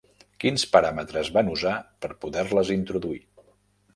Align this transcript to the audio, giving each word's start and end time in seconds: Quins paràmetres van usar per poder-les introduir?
Quins 0.43 0.63
paràmetres 0.75 1.29
van 1.35 1.51
usar 1.57 1.75
per 2.05 2.11
poder-les 2.25 2.71
introduir? 2.79 3.21